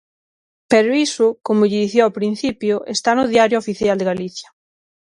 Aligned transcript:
Pero 0.71 0.89
iso, 1.07 1.25
como 1.47 1.67
lle 1.69 1.83
dicía 1.85 2.03
ao 2.05 2.15
principio, 2.19 2.75
está 2.95 3.11
no 3.15 3.29
Diario 3.33 3.61
Oficial 3.63 3.97
de 3.99 4.09
Galicia. 4.11 4.47